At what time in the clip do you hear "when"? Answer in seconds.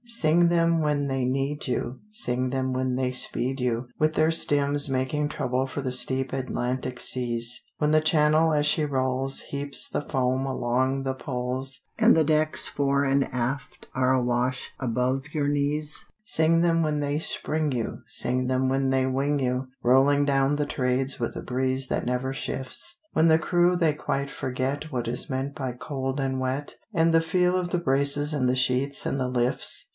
0.81-1.07, 2.73-2.95, 7.77-7.91, 16.81-16.99, 18.69-18.89, 23.13-23.27